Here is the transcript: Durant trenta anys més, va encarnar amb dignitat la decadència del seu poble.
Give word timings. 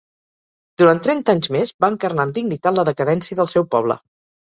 Durant 0.81 1.01
trenta 1.09 1.35
anys 1.35 1.51
més, 1.57 1.75
va 1.87 1.91
encarnar 1.95 2.27
amb 2.27 2.39
dignitat 2.41 2.83
la 2.83 2.89
decadència 2.93 3.43
del 3.45 3.55
seu 3.57 3.73
poble. 3.79 4.05